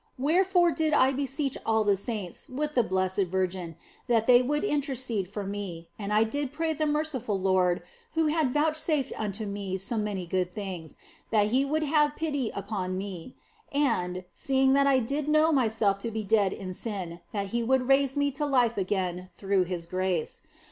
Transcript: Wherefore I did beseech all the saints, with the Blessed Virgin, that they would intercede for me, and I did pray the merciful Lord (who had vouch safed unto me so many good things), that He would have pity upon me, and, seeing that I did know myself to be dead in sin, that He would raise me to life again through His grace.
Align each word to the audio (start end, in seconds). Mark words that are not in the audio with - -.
Wherefore 0.17 0.69
I 0.69 0.73
did 1.11 1.15
beseech 1.15 1.59
all 1.63 1.83
the 1.83 1.95
saints, 1.95 2.49
with 2.49 2.73
the 2.73 2.81
Blessed 2.81 3.25
Virgin, 3.29 3.75
that 4.07 4.25
they 4.25 4.41
would 4.41 4.63
intercede 4.63 5.29
for 5.31 5.43
me, 5.43 5.89
and 5.99 6.11
I 6.11 6.23
did 6.23 6.51
pray 6.51 6.73
the 6.73 6.87
merciful 6.87 7.39
Lord 7.39 7.83
(who 8.13 8.25
had 8.25 8.51
vouch 8.51 8.75
safed 8.77 9.13
unto 9.15 9.45
me 9.45 9.77
so 9.77 9.99
many 9.99 10.25
good 10.25 10.51
things), 10.51 10.97
that 11.29 11.49
He 11.49 11.63
would 11.63 11.83
have 11.83 12.15
pity 12.15 12.49
upon 12.55 12.97
me, 12.97 13.35
and, 13.71 14.23
seeing 14.33 14.73
that 14.73 14.87
I 14.87 14.97
did 14.97 15.27
know 15.29 15.51
myself 15.51 15.99
to 15.99 16.09
be 16.09 16.23
dead 16.23 16.51
in 16.51 16.73
sin, 16.73 17.19
that 17.31 17.49
He 17.53 17.61
would 17.61 17.87
raise 17.87 18.17
me 18.17 18.31
to 18.31 18.45
life 18.47 18.77
again 18.79 19.29
through 19.37 19.65
His 19.65 19.85
grace. 19.85 20.41